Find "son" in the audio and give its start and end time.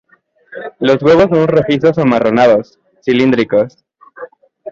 1.29-1.47